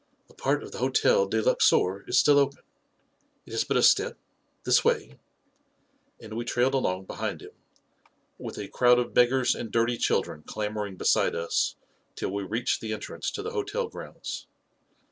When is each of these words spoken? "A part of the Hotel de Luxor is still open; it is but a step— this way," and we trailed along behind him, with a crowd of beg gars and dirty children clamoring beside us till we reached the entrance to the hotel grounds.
"A 0.31 0.33
part 0.33 0.63
of 0.63 0.71
the 0.71 0.79
Hotel 0.79 1.27
de 1.27 1.43
Luxor 1.43 2.03
is 2.09 2.17
still 2.17 2.39
open; 2.39 2.63
it 3.45 3.53
is 3.53 3.63
but 3.63 3.77
a 3.77 3.83
step— 3.83 4.17
this 4.65 4.83
way," 4.83 5.19
and 6.19 6.33
we 6.33 6.43
trailed 6.43 6.73
along 6.73 7.05
behind 7.05 7.43
him, 7.43 7.51
with 8.39 8.57
a 8.57 8.67
crowd 8.67 8.97
of 8.97 9.13
beg 9.13 9.29
gars 9.29 9.53
and 9.53 9.71
dirty 9.71 9.99
children 9.99 10.41
clamoring 10.41 10.95
beside 10.97 11.35
us 11.35 11.75
till 12.15 12.31
we 12.31 12.41
reached 12.41 12.81
the 12.81 12.93
entrance 12.93 13.29
to 13.29 13.43
the 13.43 13.51
hotel 13.51 13.87
grounds. 13.89 14.47